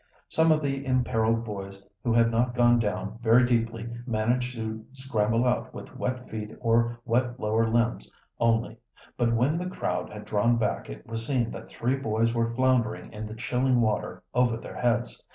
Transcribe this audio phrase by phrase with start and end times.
[0.29, 5.45] Some of the imperiled boys who had not gone down very deeply managed to scramble
[5.45, 8.09] out with wet feet or wet lower limbs
[8.39, 8.79] only,
[9.15, 13.13] but when the crowd had drawn back it was seen that three boys were floundering
[13.13, 15.23] in the chilling water over their heads.